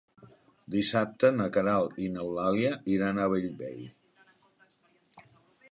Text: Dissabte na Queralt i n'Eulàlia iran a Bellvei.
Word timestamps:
Dissabte 0.75 1.29
na 1.35 1.45
Queralt 1.57 1.99
i 2.05 2.07
n'Eulàlia 2.15 2.73
iran 2.97 3.19
a 3.19 3.29
Bellvei. 3.35 3.87